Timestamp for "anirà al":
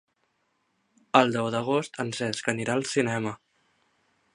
2.57-2.87